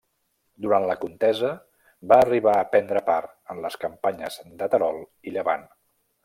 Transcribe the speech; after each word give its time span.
Durant 0.65 0.85
la 0.91 0.95
contesa 1.01 1.51
va 2.13 2.17
arribar 2.23 2.55
a 2.61 2.65
prendre 2.71 3.03
part 3.11 3.35
en 3.55 3.61
les 3.67 3.79
campanyes 3.85 4.39
de 4.63 4.71
Terol 4.75 4.99
i 5.31 5.37
Llevant. 5.37 5.69